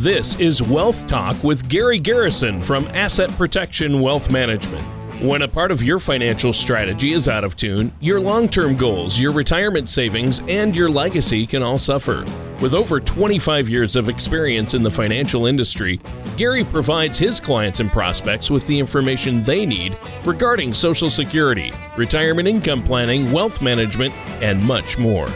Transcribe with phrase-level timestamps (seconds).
[0.00, 4.82] This is Wealth Talk with Gary Garrison from Asset Protection Wealth Management.
[5.22, 9.20] When a part of your financial strategy is out of tune, your long term goals,
[9.20, 12.24] your retirement savings, and your legacy can all suffer.
[12.62, 16.00] With over 25 years of experience in the financial industry,
[16.38, 22.48] Gary provides his clients and prospects with the information they need regarding Social Security, retirement
[22.48, 25.28] income planning, wealth management, and much more.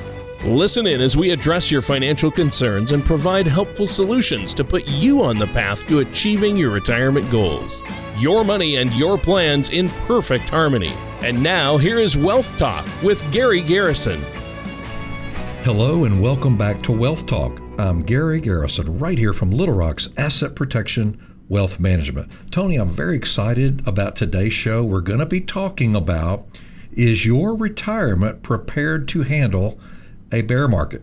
[0.44, 5.22] Listen in as we address your financial concerns and provide helpful solutions to put you
[5.22, 7.82] on the path to achieving your retirement goals.
[8.18, 10.92] Your money and your plans in perfect harmony.
[11.22, 14.20] And now, here is Wealth Talk with Gary Garrison.
[15.62, 17.58] Hello, and welcome back to Wealth Talk.
[17.78, 22.30] I'm Gary Garrison, right here from Little Rock's Asset Protection Wealth Management.
[22.50, 24.84] Tony, I'm very excited about today's show.
[24.84, 26.44] We're going to be talking about
[26.92, 29.80] is your retirement prepared to handle
[30.34, 31.02] a bear market.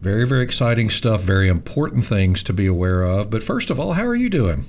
[0.00, 3.30] Very, very exciting stuff, very important things to be aware of.
[3.30, 4.64] But first of all, how are you doing?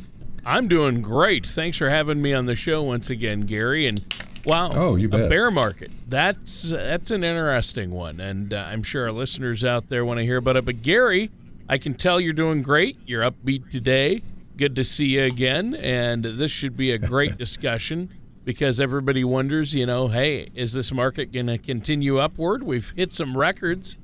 [0.45, 1.45] I'm doing great.
[1.45, 3.87] Thanks for having me on the show once again, Gary.
[3.87, 4.05] And
[4.45, 5.21] wow, oh, you bet.
[5.21, 5.91] a bear market.
[6.07, 10.23] That's that's an interesting one, and uh, I'm sure our listeners out there want to
[10.23, 10.65] hear about it.
[10.65, 11.31] But Gary,
[11.67, 12.97] I can tell you're doing great.
[13.07, 14.21] You're upbeat today.
[14.55, 18.11] Good to see you again, and this should be a great discussion
[18.43, 22.63] because everybody wonders, you know, hey, is this market going to continue upward?
[22.63, 23.95] We've hit some records,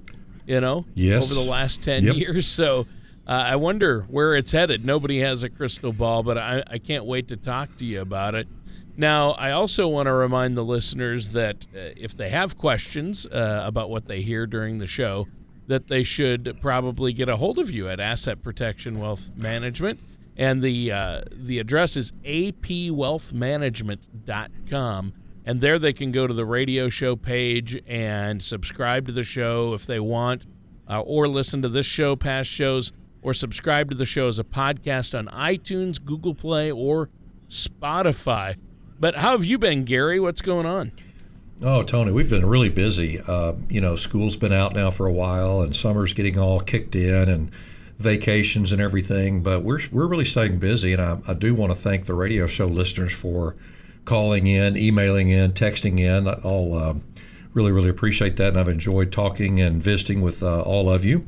[0.46, 1.26] you know, yes.
[1.26, 2.16] over the last 10 yep.
[2.16, 2.48] years.
[2.48, 2.88] So
[3.28, 4.86] uh, I wonder where it's headed.
[4.86, 8.36] Nobody has a crystal ball, but I, I can't wait to talk to you about
[8.36, 8.48] it.
[8.98, 13.64] Now, I also want to remind the listeners that uh, if they have questions uh,
[13.66, 15.28] about what they hear during the show,
[15.68, 20.00] that they should probably get a hold of you at Asset Protection Wealth Management
[20.40, 25.14] and the uh, the address is apwealthmanagement.com
[25.46, 29.74] and there they can go to the radio show page and subscribe to the show
[29.74, 30.48] if they want
[30.90, 34.44] uh, or listen to this show past shows or subscribe to the show as a
[34.44, 37.10] podcast on itunes google play or
[37.50, 38.56] spotify.
[39.00, 40.20] But how have you been gary?
[40.20, 40.94] What's going on?
[41.62, 43.20] Oh, Tony, we've been really busy.
[43.20, 46.96] Uh, you know, school's been out now for a while, and summer's getting all kicked
[46.96, 47.52] in, and
[48.00, 50.94] vacations and everything, but we're, we're really staying busy.
[50.94, 53.56] And I, I do want to thank the radio show listeners for
[54.06, 56.28] calling in, emailing in, texting in.
[56.28, 56.94] I'll uh,
[57.54, 58.50] really, really appreciate that.
[58.50, 61.26] And I've enjoyed talking and visiting with uh, all of you.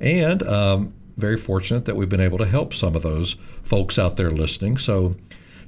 [0.00, 4.16] And um, very fortunate that we've been able to help some of those folks out
[4.16, 4.78] there listening.
[4.78, 5.16] So,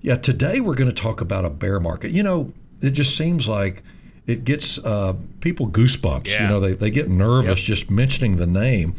[0.00, 2.12] yeah, today we're going to talk about a bear market.
[2.12, 3.82] You know, it just seems like
[4.26, 6.28] it gets uh, people goosebumps.
[6.28, 6.42] Yeah.
[6.42, 7.76] You know, they, they get nervous yep.
[7.78, 8.94] just mentioning the name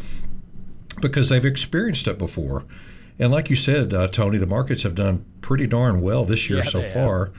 [1.01, 2.65] because they've experienced it before.
[3.19, 6.59] And like you said, uh, Tony, the markets have done pretty darn well this year
[6.59, 7.31] yeah, so far.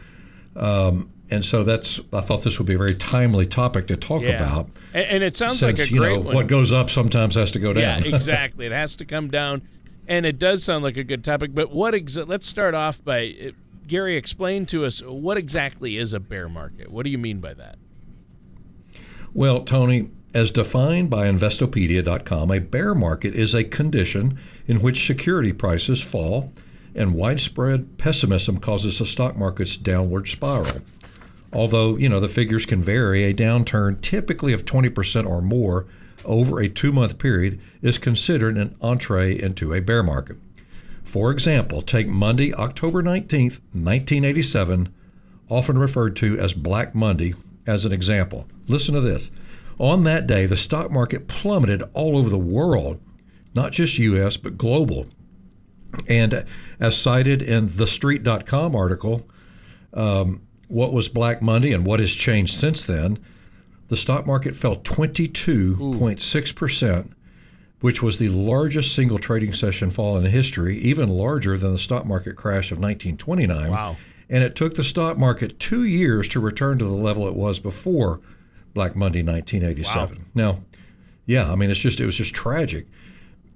[0.56, 4.22] Um, and so that's I thought this would be a very timely topic to talk
[4.22, 4.36] yeah.
[4.36, 4.70] about.
[4.94, 6.34] And, and, it sounds since, like a you know, one.
[6.34, 8.02] What goes up sometimes has to go down.
[8.02, 8.66] Yeah, exactly.
[8.66, 9.62] it has to come down,
[10.06, 11.54] and it does sound like a good topic.
[11.54, 11.94] But what?
[11.94, 13.50] Exa- let's start off by uh,
[13.86, 14.16] Gary.
[14.16, 16.90] Explain to us what exactly is a bear market.
[16.90, 17.76] What do you mean by that?
[19.34, 25.52] Well, Tony, as defined by Investopedia.com, a bear market is a condition in which security
[25.52, 26.52] prices fall
[26.94, 30.82] and widespread pessimism causes the stock market's downward spiral.
[31.52, 35.86] Although, you know, the figures can vary, a downturn typically of 20% or more
[36.24, 40.36] over a two month period is considered an entree into a bear market.
[41.04, 44.92] For example, take Monday, October 19th, 1987,
[45.48, 47.32] often referred to as Black Monday,
[47.66, 48.46] as an example.
[48.66, 49.30] Listen to this.
[49.78, 53.00] On that day, the stock market plummeted all over the world,
[53.54, 55.06] not just US, but global.
[56.08, 56.44] And
[56.80, 59.28] as cited in the Street.com article,
[59.94, 63.20] um, what was Black Monday and what has changed since then?
[63.88, 67.10] The stock market fell 22.6%,
[67.80, 72.04] which was the largest single trading session fall in history, even larger than the stock
[72.04, 73.70] market crash of 1929.
[73.70, 73.96] Wow.
[74.28, 77.58] And it took the stock market two years to return to the level it was
[77.58, 78.20] before
[78.74, 80.18] Black Monday 1987.
[80.18, 80.24] Wow.
[80.34, 80.60] Now,
[81.26, 82.86] yeah, I mean, it's just, it was just tragic.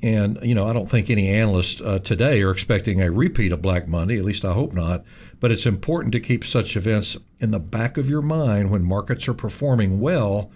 [0.03, 3.62] And, you know, I don't think any analysts uh, today are expecting a repeat of
[3.62, 5.05] Black Monday, at least I hope not.
[5.38, 9.29] But it's important to keep such events in the back of your mind when markets
[9.29, 10.50] are performing well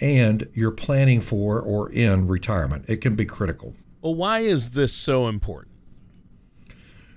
[0.00, 2.84] and you're planning for or in retirement.
[2.88, 3.74] It can be critical.
[4.02, 5.74] Well, why is this so important?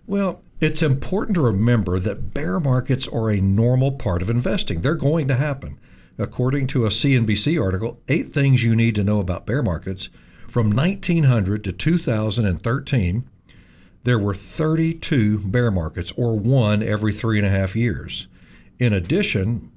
[0.06, 4.80] Well, it's important to remember that bear markets are a normal part of investing.
[4.80, 5.80] They're going to happen.
[6.18, 10.10] According to a CNBC article, eight things you need to know about bear markets.
[10.48, 13.30] From 1900 to 2013,
[14.04, 18.27] there were 32 bear markets, or one every three and a half years.
[18.77, 19.71] In addition,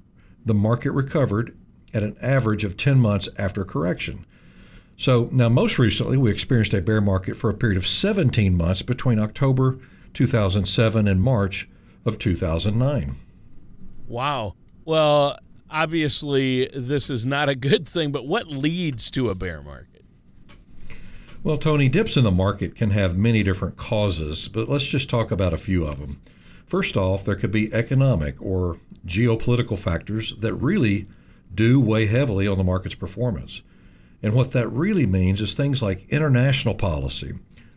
[0.44, 1.56] the market recovered
[1.94, 4.26] at an average of 10 months after correction.
[4.96, 8.82] So now, most recently, we experienced a bear market for a period of 17 months
[8.82, 9.78] between October
[10.14, 11.68] 2007 and March
[12.04, 13.16] of 2009.
[14.08, 14.54] Wow.
[14.84, 15.38] Well,
[15.70, 20.04] obviously, this is not a good thing, but what leads to a bear market?
[21.42, 25.30] Well, Tony, dips in the market can have many different causes, but let's just talk
[25.30, 26.20] about a few of them.
[26.66, 31.06] First off, there could be economic or geopolitical factors that really
[31.54, 33.62] do weigh heavily on the market's performance.
[34.22, 37.34] And what that really means is things like international policy,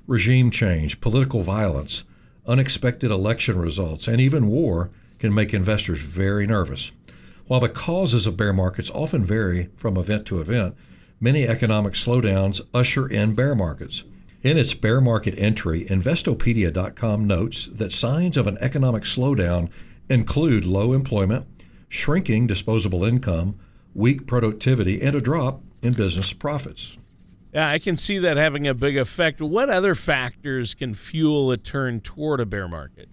[0.08, 2.04] regime change, political violence,
[2.48, 4.90] unexpected election results, and even war
[5.20, 6.92] can make investors very nervous.
[7.50, 10.76] While the causes of bear markets often vary from event to event,
[11.20, 14.04] many economic slowdowns usher in bear markets.
[14.44, 19.72] In its bear market entry, Investopedia.com notes that signs of an economic slowdown
[20.12, 21.48] include low employment,
[21.88, 23.58] shrinking disposable income,
[23.96, 27.00] weak productivity, and a drop in business profits.
[27.52, 29.42] Yeah, I can see that having a big effect.
[29.42, 33.10] What other factors can fuel a turn toward a bear market?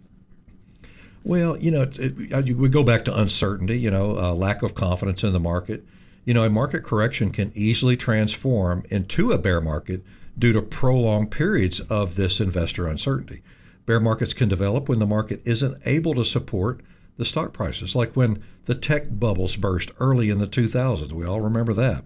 [1.27, 4.77] Well, you know, it, it, we go back to uncertainty, you know, uh, lack of
[4.77, 5.85] confidence in the market.
[6.25, 10.05] You know, a market correction can easily transform into a bear market
[10.39, 13.43] due to prolonged periods of this investor uncertainty.
[13.87, 16.81] Bear markets can develop when the market isn't able to support
[17.17, 21.11] the stock prices, like when the tech bubbles burst early in the 2000s.
[21.11, 22.05] We all remember that.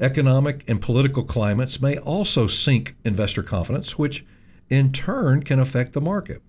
[0.00, 4.24] Economic and political climates may also sink investor confidence, which
[4.70, 6.40] in turn can affect the market.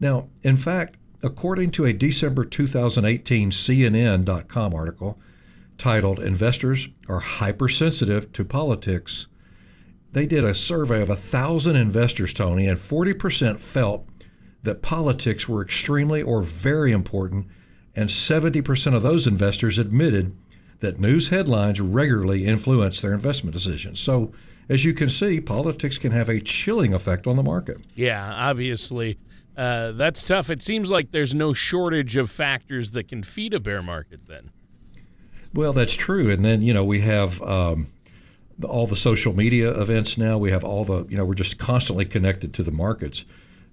[0.00, 5.18] Now, in fact, according to a December 2018 CNN.com article
[5.78, 9.26] titled Investors Are Hypersensitive to Politics,
[10.12, 14.06] they did a survey of 1,000 investors, Tony, and 40% felt
[14.62, 17.46] that politics were extremely or very important,
[17.96, 20.36] and 70% of those investors admitted
[20.80, 23.98] that news headlines regularly influence their investment decisions.
[23.98, 24.32] So,
[24.68, 27.78] as you can see, politics can have a chilling effect on the market.
[27.94, 29.18] Yeah, obviously.
[29.56, 30.50] Uh, that's tough.
[30.50, 34.50] It seems like there's no shortage of factors that can feed a bear market then.
[35.52, 36.30] Well, that's true.
[36.30, 37.86] And then, you know, we have um,
[38.64, 40.38] all the social media events now.
[40.38, 43.24] We have all the, you know, we're just constantly connected to the markets.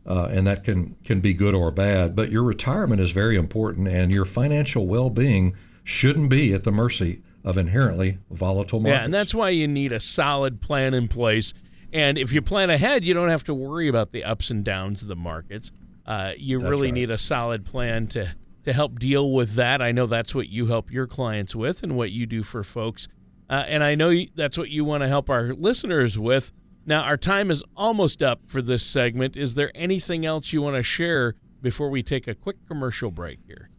[0.05, 2.15] Uh, and that can, can be good or bad.
[2.15, 6.71] But your retirement is very important, and your financial well being shouldn't be at the
[6.71, 8.99] mercy of inherently volatile markets.
[8.99, 11.53] Yeah, and that's why you need a solid plan in place.
[11.93, 15.01] And if you plan ahead, you don't have to worry about the ups and downs
[15.01, 15.71] of the markets.
[16.05, 16.93] Uh, you That's really right.
[16.93, 19.81] need a solid plan to to help deal with that.
[19.81, 23.07] I know that's what you help your clients with, and what you do for folks.
[23.49, 26.53] Uh, and I know that's what you want to help our listeners with.
[26.85, 29.35] Now, our time is almost up for this segment.
[29.35, 33.39] Is there anything else you want to share before we take a quick commercial break
[33.47, 33.69] here?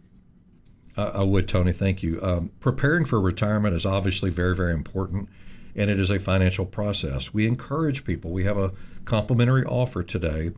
[0.96, 1.72] Uh, I would, Tony.
[1.72, 2.20] Thank you.
[2.22, 5.28] Um, preparing for retirement is obviously very, very important,
[5.74, 7.32] and it is a financial process.
[7.32, 8.30] We encourage people.
[8.30, 8.72] We have a
[9.04, 10.50] complimentary offer today.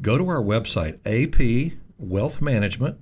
[0.00, 2.98] Go to our website, AP Wealth Management.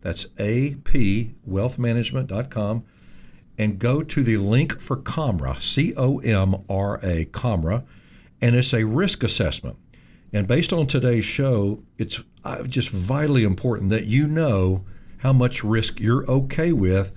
[0.00, 2.84] That's apwealthmanagement.com,
[3.58, 7.84] and go to the link for COMRA, C O M R A, COMRA,
[8.40, 9.76] and it's a risk assessment.
[10.32, 14.86] And based on today's show, it's uh, just vitally important that you know
[15.18, 17.12] how much risk you're okay with,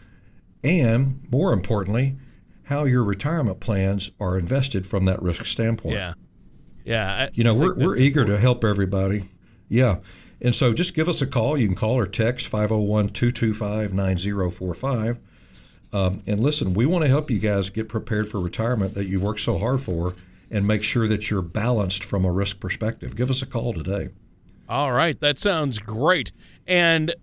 [0.63, 2.17] and more importantly,
[2.63, 5.95] how your retirement plans are invested from that risk standpoint.
[5.95, 6.13] Yeah,
[6.85, 7.13] yeah.
[7.25, 9.29] I You know, think we're, we're eager to help everybody.
[9.69, 9.99] Yeah.
[10.41, 11.57] And so just give us a call.
[11.57, 15.19] You can call or text 501 225 9045.
[15.93, 19.19] Um, And listen, we want to help you guys get prepared for retirement that you
[19.19, 20.13] worked so hard for
[20.51, 23.15] and make sure that you're balanced from a risk perspective.
[23.15, 24.09] Give us a call today.
[24.67, 26.31] All right, that sounds great.
[26.67, 27.15] And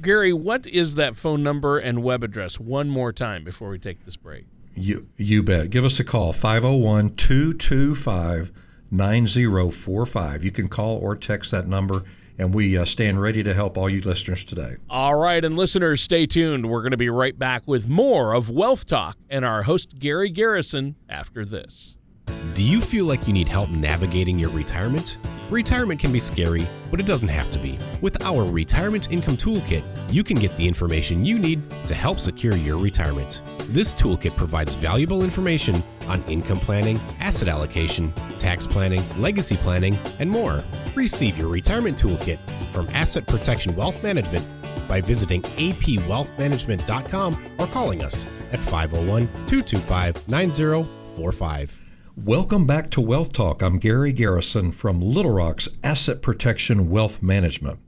[0.00, 4.04] Gary, what is that phone number and web address one more time before we take
[4.04, 4.46] this break?
[4.80, 5.70] You, you bet.
[5.70, 8.50] Give us a call 501 225
[8.90, 10.44] 9045.
[10.44, 12.02] You can call or text that number,
[12.38, 14.76] and we uh, stand ready to help all you listeners today.
[14.88, 16.68] All right, and listeners, stay tuned.
[16.68, 20.30] We're going to be right back with more of Wealth Talk and our host, Gary
[20.30, 21.96] Garrison, after this.
[22.54, 25.16] Do you feel like you need help navigating your retirement?
[25.50, 27.78] Retirement can be scary, but it doesn't have to be.
[28.00, 32.54] With our Retirement Income Toolkit, you can get the information you need to help secure
[32.54, 33.40] your retirement.
[33.70, 40.30] This toolkit provides valuable information on income planning, asset allocation, tax planning, legacy planning, and
[40.30, 40.62] more.
[40.94, 42.38] Receive your retirement toolkit
[42.72, 44.46] from Asset Protection Wealth Management
[44.86, 51.79] by visiting apwealthmanagement.com or calling us at 501 225 9045.
[52.16, 53.62] Welcome back to Wealth Talk.
[53.62, 57.78] I'm Gary Garrison from Little Rock's Asset Protection Wealth Management.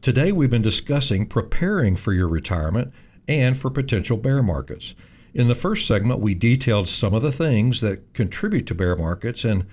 [0.00, 2.92] Today we've been discussing preparing for your retirement
[3.28, 4.96] and for potential bear markets.
[5.32, 9.44] In the first segment, we detailed some of the things that contribute to bear markets,
[9.44, 9.64] and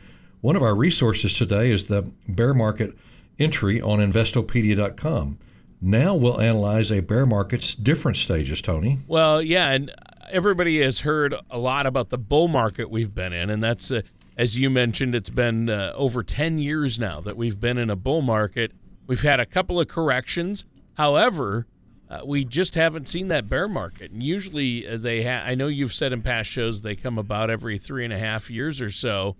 [0.41, 2.95] one of our resources today is the bear market
[3.39, 5.39] entry on Investopedia.com.
[5.81, 9.00] Now we'll analyze a bear market's different stages, Tony.
[9.07, 9.91] Well, yeah, and
[10.35, 14.01] everybody has heard a lot about the bull market we've been in, and that's, uh,
[14.37, 17.95] as you mentioned, it's been uh, over 10 years now that we've been in a
[17.95, 18.73] bull market.
[19.07, 20.65] We've had a couple of corrections.
[20.97, 21.67] However,
[22.09, 24.11] uh, we just haven't seen that bear market.
[24.11, 27.49] And usually uh, they ha- I know you've said in past shows they come about
[27.49, 29.37] every three and a half years or so.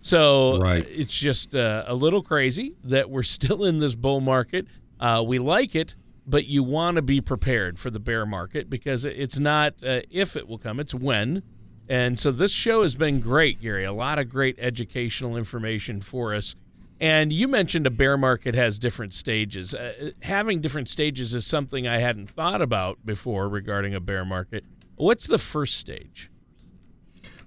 [0.00, 0.86] So right.
[0.88, 4.66] it's just uh, a little crazy that we're still in this bull market.
[5.00, 5.96] Uh, we like it,
[6.26, 10.36] but you want to be prepared for the bear market because it's not uh, if
[10.36, 11.42] it will come, it's when.
[11.88, 13.84] And so this show has been great, Gary.
[13.84, 16.56] A lot of great educational information for us.
[16.98, 19.74] And you mentioned a bear market has different stages.
[19.74, 24.64] Uh, having different stages is something I hadn't thought about before regarding a bear market.
[24.96, 26.30] What's the first stage?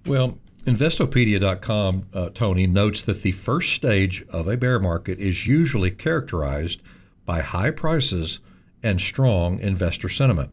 [0.05, 5.89] Well, Investopedia.com, uh, Tony, notes that the first stage of a bear market is usually
[5.89, 6.81] characterized
[7.25, 8.39] by high prices
[8.83, 10.51] and strong investor sentiment.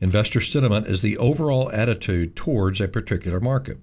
[0.00, 3.78] Investor sentiment is the overall attitude towards a particular market.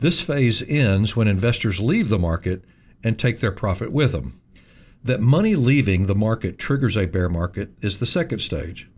[0.00, 2.64] This phase ends when investors leave the market
[3.02, 4.40] and take their profit with them.
[5.02, 8.90] That money leaving the market triggers a bear market is the second stage.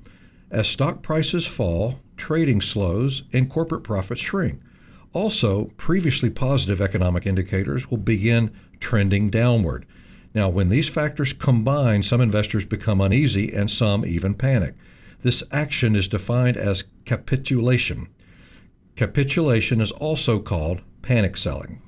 [0.51, 4.61] As stock prices fall, trading slows, and corporate profits shrink.
[5.13, 9.87] Also, previously positive economic indicators will begin trending downward.
[10.37, 14.75] Now, when these factors combine, some investors become uneasy and some even panic.
[15.23, 18.09] This action is defined as capitulation.
[18.97, 21.81] Capitulation is also called panic selling.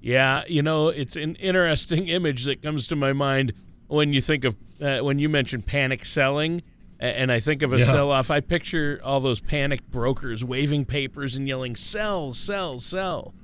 [0.00, 3.54] Yeah, you know, it's an interesting image that comes to my mind
[3.88, 6.62] when you think of uh, when you mention panic selling,
[7.00, 7.86] and I think of a yeah.
[7.86, 8.30] sell-off.
[8.30, 13.34] I picture all those panicked brokers waving papers and yelling "sell, sell, sell."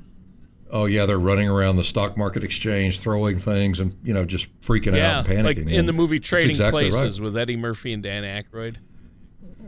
[0.72, 4.48] Oh yeah, they're running around the stock market exchange, throwing things, and you know, just
[4.62, 5.44] freaking yeah, out and panicking.
[5.44, 7.24] Like in and the movie Trading exactly Places right.
[7.24, 8.76] with Eddie Murphy and Dan Aykroyd.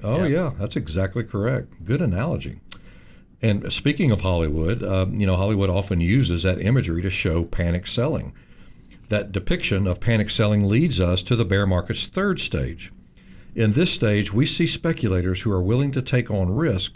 [0.03, 0.27] Oh yeah.
[0.27, 1.85] yeah, that's exactly correct.
[1.85, 2.61] Good analogy.
[3.43, 7.87] And speaking of Hollywood, uh, you know, Hollywood often uses that imagery to show panic
[7.87, 8.33] selling.
[9.11, 12.91] That depiction of panic selling leads us to the bear market's third stage.
[13.55, 16.95] In this stage, we see speculators who are willing to take on risk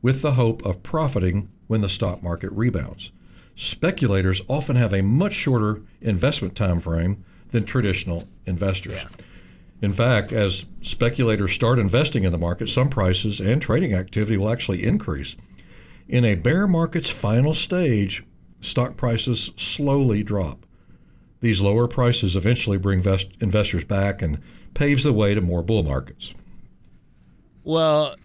[0.00, 3.12] with the hope of profiting when the stock market rebounds.
[3.62, 9.02] Speculators often have a much shorter investment time frame than traditional investors.
[9.02, 9.24] Yeah.
[9.82, 14.48] In fact, as speculators start investing in the market, some prices and trading activity will
[14.48, 15.36] actually increase.
[16.08, 18.24] In a bear market's final stage,
[18.62, 20.64] stock prices slowly drop.
[21.40, 24.40] These lower prices eventually bring vest- investors back and
[24.72, 26.34] paves the way to more bull markets.
[27.62, 28.16] Well,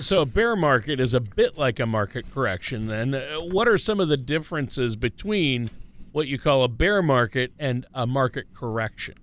[0.00, 3.14] so a bear market is a bit like a market correction then.
[3.14, 5.70] Uh, what are some of the differences between
[6.12, 9.14] what you call a bear market and a market correction?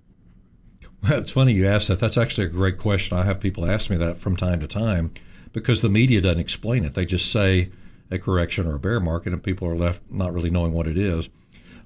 [1.02, 2.00] Well, it's funny you ask that.
[2.00, 3.16] That's actually a great question.
[3.16, 5.12] I have people ask me that from time to time
[5.52, 6.94] because the media doesn't explain it.
[6.94, 7.70] They just say
[8.10, 10.96] a correction or a bear market, and people are left not really knowing what it
[10.96, 11.28] is.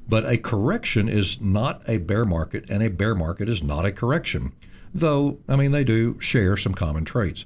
[0.08, 3.92] But a correction is not a bear market, and a bear market is not a
[3.92, 4.52] correction,
[4.94, 7.44] though, I mean, they do share some common traits.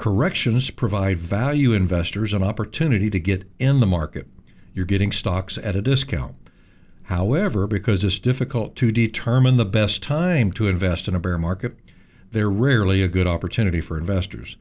[0.00, 4.26] Corrections provide value investors an opportunity to get in the market.
[4.72, 6.36] You're getting stocks at a discount.
[7.02, 11.78] However, because it's difficult to determine the best time to invest in a bear market,
[12.30, 14.56] they're rarely a good opportunity for investors.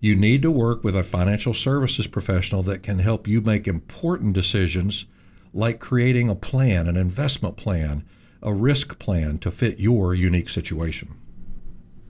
[0.00, 4.34] You need to work with a financial services professional that can help you make important
[4.34, 5.06] decisions
[5.54, 8.04] like creating a plan, an investment plan,
[8.42, 11.14] a risk plan to fit your unique situation.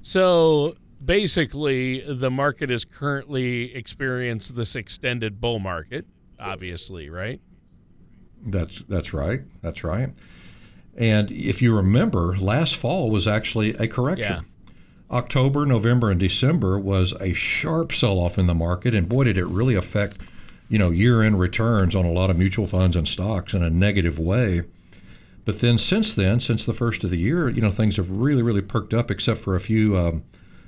[0.02, 0.74] So
[1.04, 6.06] basically, the market has currently experienced this extended bull market,
[6.38, 7.40] obviously, right?
[8.46, 9.40] That's that's right.
[9.62, 10.10] That's right.
[10.96, 14.44] And if you remember, last fall was actually a correction.
[14.44, 15.16] Yeah.
[15.16, 19.46] October, November, and December was a sharp sell-off in the market, and boy, did it
[19.46, 20.16] really affect,
[20.68, 24.18] you know, year-end returns on a lot of mutual funds and stocks in a negative
[24.18, 24.62] way.
[25.44, 28.42] But then, since then, since the first of the year, you know, things have really,
[28.42, 30.24] really perked up, except for a few, um,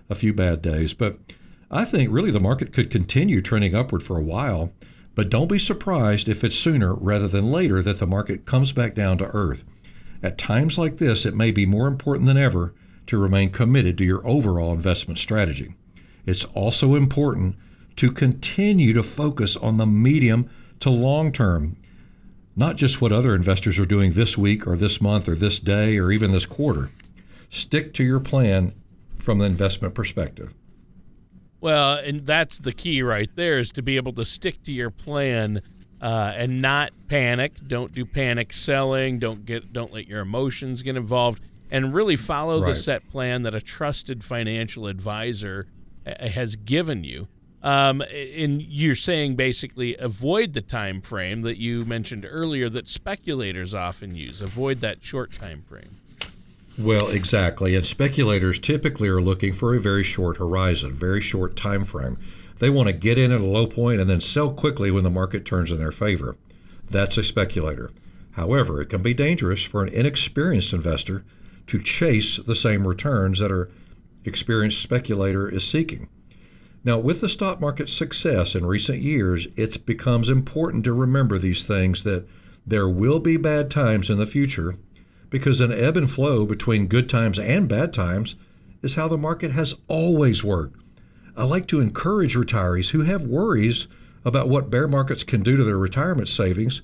[0.08, 0.94] a few bad days.
[0.94, 1.18] But
[1.70, 4.72] I think really the market could continue trending upward for a while.
[5.14, 8.94] But don't be surprised if it's sooner rather than later that the market comes back
[8.94, 9.64] down to earth.
[10.22, 12.74] At times like this, it may be more important than ever
[13.06, 15.74] to remain committed to your overall investment strategy.
[16.26, 17.56] It's also important
[17.96, 21.76] to continue to focus on the medium to long term,
[22.54, 25.98] not just what other investors are doing this week or this month or this day
[25.98, 26.90] or even this quarter.
[27.48, 28.74] Stick to your plan
[29.26, 30.54] from the investment perspective.
[31.60, 34.90] Well, and that's the key right there is to be able to stick to your
[34.90, 35.62] plan
[36.00, 37.54] uh, and not panic.
[37.66, 39.18] Don't do panic selling.
[39.18, 41.40] Don't get don't let your emotions get involved,
[41.72, 42.68] and really follow Right.
[42.68, 45.66] the set plan that a trusted financial advisor
[46.06, 47.26] uh, has given you.
[47.64, 53.74] Um, and you're saying basically avoid the time frame that you mentioned earlier that speculators
[53.74, 54.40] often use.
[54.40, 55.96] Avoid that short time frame.
[56.78, 57.74] Well, exactly.
[57.74, 62.18] And speculators typically are looking for a very short horizon, very short time frame.
[62.58, 65.10] They want to get in at a low point and then sell quickly when the
[65.10, 66.36] market turns in their favor.
[66.90, 67.90] That's a speculator.
[68.32, 71.24] However, it can be dangerous for an inexperienced investor
[71.68, 73.68] to chase the same returns that an
[74.24, 76.08] experienced speculator is seeking.
[76.84, 81.66] Now, with the stock market's success in recent years, it becomes important to remember these
[81.66, 82.28] things that
[82.66, 84.76] there will be bad times in the future
[85.30, 88.36] because an ebb and flow between good times and bad times
[88.82, 90.80] is how the market has always worked.
[91.36, 93.88] I like to encourage retirees who have worries
[94.24, 96.82] about what bear markets can do to their retirement savings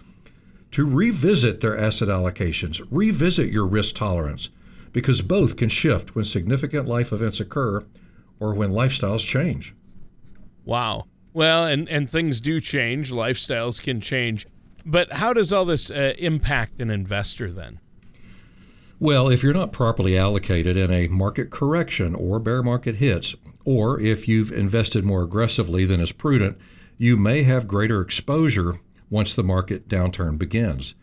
[0.73, 4.51] to revisit their asset allocations, revisit your risk tolerance,
[4.93, 7.83] because both can shift when significant life events occur
[8.41, 9.75] or when lifestyles change.
[10.65, 11.07] Wow.
[11.33, 14.47] Well, and, and things do change, lifestyles can change.
[14.85, 17.81] But how does all this uh, impact an investor then?
[19.03, 23.99] Well, if you're not properly allocated in a market correction or bear market hits, or
[23.99, 26.57] if you've invested more aggressively than is prudent,
[26.99, 28.77] you may have greater exposure
[29.11, 30.95] once the market downturn begins.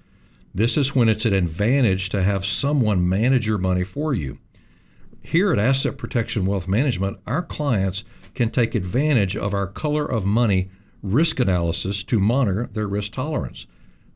[0.55, 4.37] This is when it's an advantage to have someone manage your money for you.
[5.21, 10.25] Here at Asset Protection Wealth Management, our clients can take advantage of our color of
[10.25, 10.69] money
[11.03, 13.67] risk analysis to monitor their risk tolerance.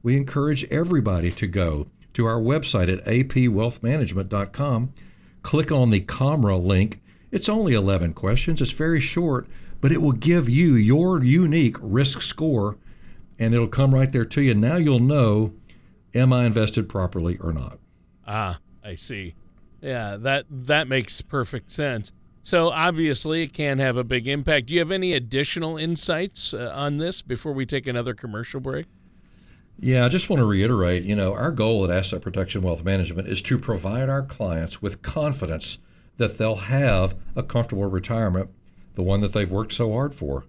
[0.03, 4.93] We encourage everybody to go to our website at apwealthmanagement.com,
[5.41, 7.01] click on the COMRA link.
[7.31, 9.47] It's only 11 questions, it's very short,
[9.81, 12.77] but it will give you your unique risk score
[13.39, 14.53] and it'll come right there to you.
[14.53, 15.53] Now you'll know
[16.13, 17.79] am I invested properly or not?
[18.27, 19.35] Ah, I see.
[19.81, 22.11] Yeah, that that makes perfect sense.
[22.41, 24.67] So obviously, it can have a big impact.
[24.67, 28.85] Do you have any additional insights uh, on this before we take another commercial break?
[29.79, 33.27] Yeah, I just want to reiterate, you know, our goal at Asset Protection Wealth Management
[33.27, 35.79] is to provide our clients with confidence
[36.17, 38.49] that they'll have a comfortable retirement,
[38.95, 40.45] the one that they've worked so hard for.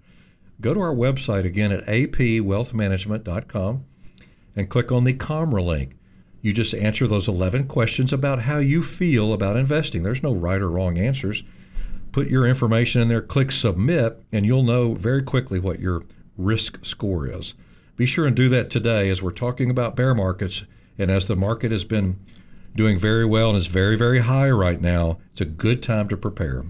[0.60, 3.84] Go to our website again at apwealthmanagement.com
[4.54, 5.96] and click on the COMRA link.
[6.42, 10.02] You just answer those 11 questions about how you feel about investing.
[10.02, 11.42] There's no right or wrong answers.
[12.12, 16.02] Put your information in there, click submit, and you'll know very quickly what your
[16.36, 17.54] risk score is.
[17.96, 20.64] Be sure and do that today as we're talking about bear markets
[20.98, 22.16] and as the market has been
[22.74, 25.18] doing very well and is very, very high right now.
[25.32, 26.64] It's a good time to prepare.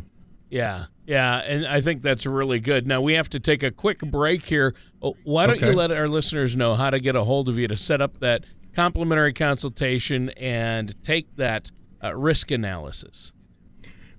[0.51, 2.87] Yeah, yeah, and I think that's really good.
[2.87, 4.75] Now we have to take a quick break here.
[5.03, 7.69] Oh, Why don't you let our listeners know how to get a hold of you
[7.69, 11.71] to set up that complimentary consultation and take that
[12.03, 13.33] uh, risk analysis?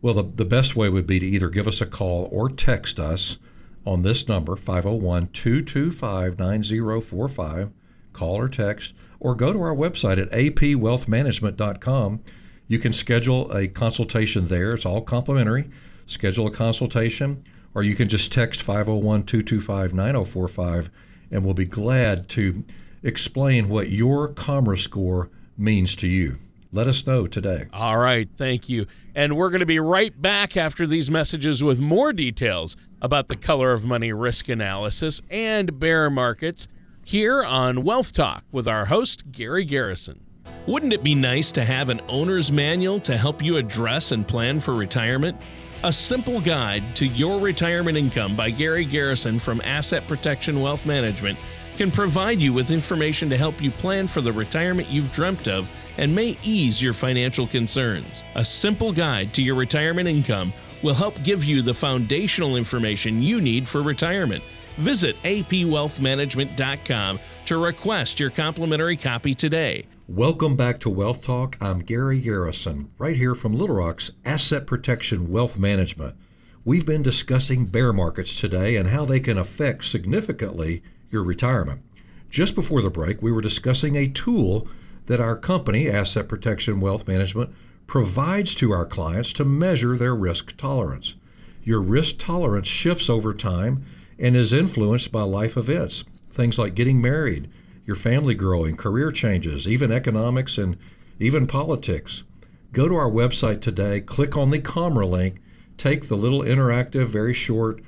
[0.01, 2.99] Well, the, the best way would be to either give us a call or text
[2.99, 3.37] us
[3.85, 7.71] on this number, 501 225 9045.
[8.13, 12.21] Call or text, or go to our website at apwealthmanagement.com.
[12.67, 14.73] You can schedule a consultation there.
[14.73, 15.69] It's all complimentary.
[16.07, 17.43] Schedule a consultation,
[17.73, 20.89] or you can just text 501 225 9045,
[21.31, 22.63] and we'll be glad to
[23.03, 26.37] explain what your COMRA score means to you.
[26.71, 27.67] Let us know today.
[27.71, 28.85] All right, thank you.
[29.13, 33.35] And we're going to be right back after these messages with more details about the
[33.35, 36.67] color of money risk analysis and bear markets
[37.03, 40.21] here on Wealth Talk with our host, Gary Garrison.
[40.67, 44.59] Wouldn't it be nice to have an owner's manual to help you address and plan
[44.59, 45.37] for retirement?
[45.83, 51.37] A simple guide to your retirement income by Gary Garrison from Asset Protection Wealth Management
[51.77, 55.69] can provide you with information to help you plan for the retirement you've dreamt of
[55.97, 58.23] and may ease your financial concerns.
[58.35, 60.53] A simple guide to your retirement income
[60.85, 64.43] will help give you the foundational information you need for retirement.
[64.77, 69.87] Visit apwealthmanagement.com to request your complimentary copy today.
[70.07, 71.57] Welcome back to Wealth Talk.
[71.59, 76.15] I'm Gary Garrison, right here from Little Rock's Asset Protection Wealth Management.
[76.63, 81.81] We've been discussing bear markets today and how they can affect significantly your retirement.
[82.29, 84.67] Just before the break, we were discussing a tool
[85.07, 87.55] that our company, Asset Protection Wealth Management,
[87.87, 91.15] provides to our clients to measure their risk tolerance.
[91.63, 93.85] Your risk tolerance shifts over time
[94.19, 97.49] and is influenced by life events, things like getting married,
[97.85, 100.77] your family growing, career changes, even economics and
[101.19, 102.23] even politics.
[102.71, 105.41] Go to our website today, click on the COMRA link,
[105.77, 107.81] take the little interactive, very short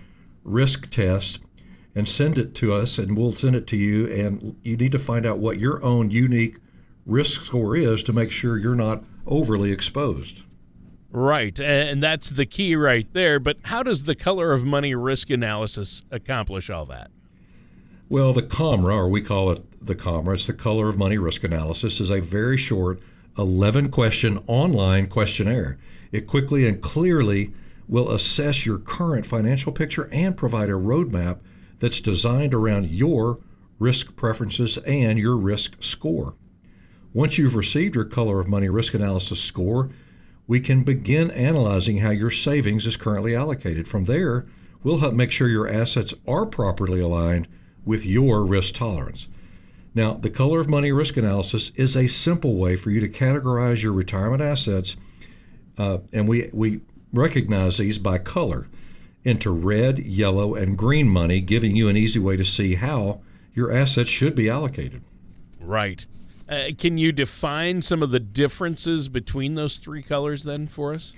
[0.43, 1.39] risk test
[1.95, 4.05] and send it to us, and we'll send it to you.
[4.07, 6.57] And you need to find out what your own unique
[7.05, 10.43] risk score is to make sure you're not overly exposed.
[11.11, 13.39] Right, and that's the key right there.
[13.39, 17.11] But how does the color of money risk analysis accomplish all that?
[18.09, 21.43] Well, the COMRA, or we call it the COMRA, it's the color of money risk
[21.43, 22.99] analysis, is a very short
[23.37, 25.77] 11 question online questionnaire.
[26.11, 27.53] It quickly and clearly
[27.87, 31.39] will assess your current financial picture and provide a roadmap
[31.79, 33.39] that's designed around your
[33.79, 36.35] risk preferences and your risk score.
[37.13, 39.89] Once you've received your color of money risk analysis score,
[40.47, 43.87] we can begin analyzing how your savings is currently allocated.
[43.87, 44.45] From there,
[44.83, 47.47] we'll help make sure your assets are properly aligned
[47.85, 49.27] with your risk tolerance.
[49.95, 53.81] Now, the color of money risk analysis is a simple way for you to categorize
[53.81, 54.95] your retirement assets,
[55.77, 58.67] uh, and we, we recognize these by color
[59.23, 63.21] into red, yellow, and green money, giving you an easy way to see how
[63.53, 65.01] your assets should be allocated.
[65.59, 66.05] Right.
[66.49, 71.13] Uh, can you define some of the differences between those three colors then for us?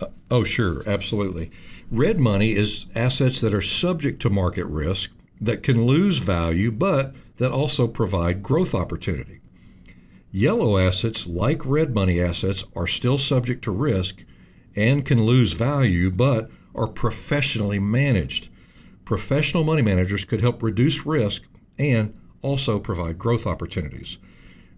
[0.00, 1.50] Uh, oh, sure, absolutely.
[1.90, 7.14] Red money is assets that are subject to market risk that can lose value, but
[7.36, 9.40] that also provide growth opportunity.
[10.30, 14.24] Yellow assets, like red money assets, are still subject to risk
[14.74, 18.48] and can lose value, but are professionally managed.
[19.04, 21.42] Professional money managers could help reduce risk
[21.78, 24.16] and also provide growth opportunities.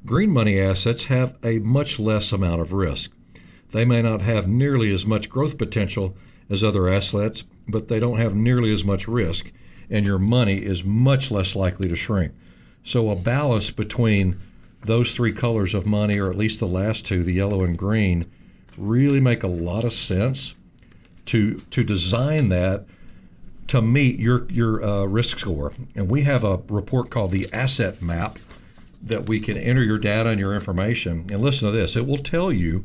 [0.06, 3.10] Green money assets have a much less amount of risk.
[3.72, 6.14] They may not have nearly as much growth potential
[6.50, 9.50] as other assets, but they don't have nearly as much risk,
[9.88, 12.32] and your money is much less likely to shrink.
[12.82, 14.38] So, a balance between
[14.84, 18.26] those three colors of money, or at least the last two, the yellow and green,
[18.76, 20.54] really make a lot of sense
[21.26, 22.84] to to design that
[23.68, 25.72] to meet your your uh, risk score.
[25.94, 28.38] And we have a report called the Asset Map
[29.04, 31.26] that we can enter your data and your information.
[31.30, 32.84] And listen to this it will tell you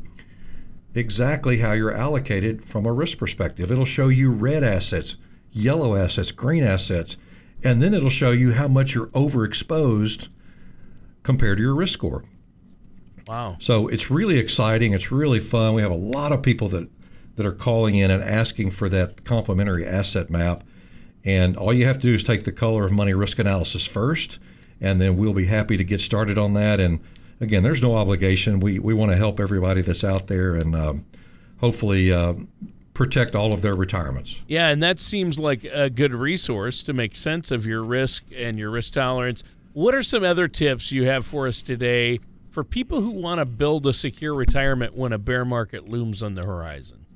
[0.94, 3.70] exactly how you're allocated from a risk perspective.
[3.70, 5.16] It'll show you red assets,
[5.50, 7.16] yellow assets, green assets,
[7.62, 10.28] and then it'll show you how much you're overexposed
[11.22, 12.24] compared to your risk score.
[13.26, 13.56] Wow.
[13.60, 14.92] So it's really exciting.
[14.92, 15.74] It's really fun.
[15.74, 16.88] We have a lot of people that,
[17.36, 20.64] that are calling in and asking for that complimentary asset map.
[21.24, 24.38] And all you have to do is take the color of money risk analysis first
[24.80, 26.80] and then we'll be happy to get started on that.
[26.80, 27.00] And
[27.40, 28.60] again, there's no obligation.
[28.60, 31.06] We we want to help everybody that's out there and um,
[31.60, 32.12] hopefully.
[32.12, 32.34] Uh,
[32.92, 34.42] protect all of their retirements.
[34.46, 38.58] Yeah, and that seems like a good resource to make sense of your risk and
[38.58, 39.42] your risk tolerance.
[39.72, 43.46] What are some other tips you have for us today for people who want to
[43.46, 47.06] build a secure retirement when a bear market looms on the horizon?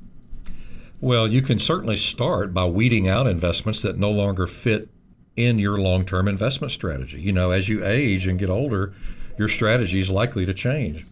[1.00, 4.88] Well, you can certainly start by weeding out investments that no longer fit
[5.36, 7.20] in your long term investment strategy.
[7.20, 8.92] You know, as you age and get older,
[9.38, 11.06] your strategy is likely to change.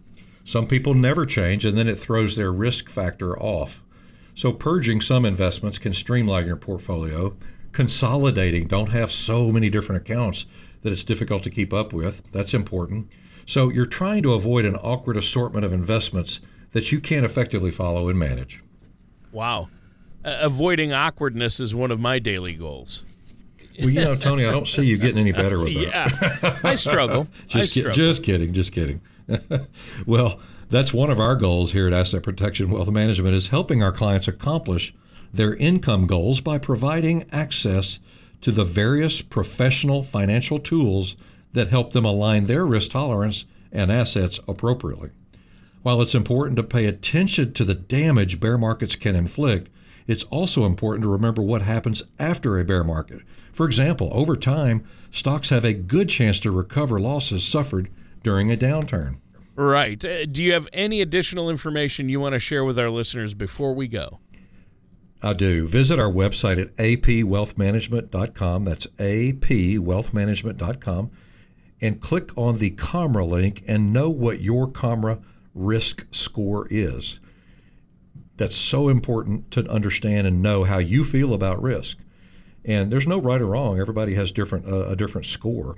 [0.45, 3.83] Some people never change, and then it throws their risk factor off.
[4.35, 7.37] So, purging some investments can streamline your portfolio.
[7.73, 10.47] Consolidating, don't have so many different accounts
[10.83, 12.23] that it's difficult to keep up with.
[12.33, 13.09] That's important.
[13.47, 16.41] So, you're trying to avoid an awkward assortment of investments
[16.73, 18.63] that you can't effectively follow and manage.
[19.31, 19.69] Wow.
[20.25, 23.05] Uh, avoiding awkwardness is one of my daily goals.
[23.83, 26.38] Well, you know, Tony, I don't see you getting any better with that.
[26.42, 27.29] yeah, I struggle.
[27.47, 27.92] just, I struggle.
[27.92, 29.01] just kidding, just kidding.
[30.07, 30.40] well,
[30.71, 34.29] that's one of our goals here at Asset Protection Wealth Management is helping our clients
[34.29, 34.95] accomplish
[35.33, 38.01] their income goals by providing access
[38.40, 41.16] to the various professional financial tools
[41.53, 45.11] that help them align their risk tolerance and assets appropriately.
[45.83, 49.68] While it's important to pay attention to the damage bear markets can inflict,
[50.07, 53.23] it's also important to remember what happens after a bear market.
[53.53, 57.91] For example, over time, stocks have a good chance to recover losses suffered
[58.23, 59.19] during a downturn.
[59.55, 60.03] Right.
[60.05, 63.75] Uh, do you have any additional information you want to share with our listeners before
[63.75, 64.19] we go?
[65.23, 65.69] I do.
[65.69, 68.65] Visit our website at apwealthmanagement.com.
[68.65, 71.11] That's apwealthmanagement.com.
[71.81, 75.23] And click on the COMRA link and know what your COMRA
[75.55, 77.21] risk score is
[78.37, 81.99] that's so important to understand and know how you feel about risk.
[82.64, 83.81] And there's no right or wrong.
[83.81, 85.77] Everybody has different uh, a different score.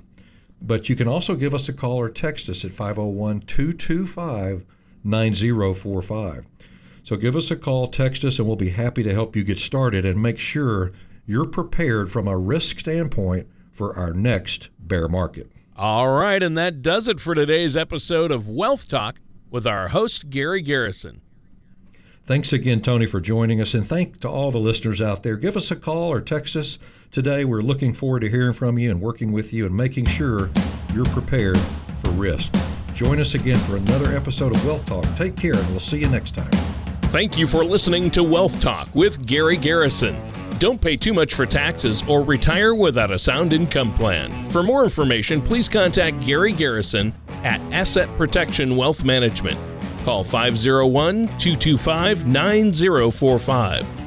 [0.61, 4.65] But you can also give us a call or text us at 501 225
[5.03, 6.45] 9045.
[7.03, 9.59] So give us a call, text us, and we'll be happy to help you get
[9.59, 10.91] started and make sure
[11.27, 15.51] you're prepared from a risk standpoint for our next bear market.
[15.75, 19.19] All right, and that does it for today's episode of Wealth Talk
[19.51, 21.21] with our host, Gary Garrison.
[22.25, 25.37] Thanks again, Tony, for joining us, and thank to all the listeners out there.
[25.37, 26.79] Give us a call or text us
[27.11, 27.45] today.
[27.45, 30.49] We're looking forward to hearing from you and working with you and making sure
[30.91, 31.59] you're prepared
[31.99, 32.51] for risk.
[32.95, 35.05] Join us again for another episode of Wealth Talk.
[35.15, 36.49] Take care, and we'll see you next time.
[37.11, 40.17] Thank you for listening to Wealth Talk with Gary Garrison.
[40.57, 44.49] Don't pay too much for taxes or retire without a sound income plan.
[44.49, 49.59] For more information, please contact Gary Garrison at Asset Protection Wealth Management.
[50.05, 54.04] Call 501 225 9045